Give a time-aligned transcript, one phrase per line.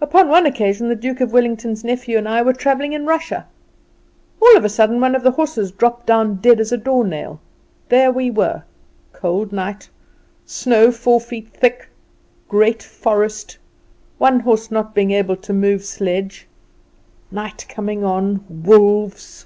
[0.00, 3.44] Upon one occasion the Duke of Wellington's nephew and I were travelling in Russia.
[4.40, 7.38] All of a sudden one of the horses dropped down dead as a doornail.
[7.90, 8.62] There we were
[9.12, 9.90] cold night
[10.46, 11.90] snow four feet thick
[12.48, 13.58] great forest
[14.16, 16.48] one horse not being able to move the sledge
[17.30, 19.44] night coming on wolves.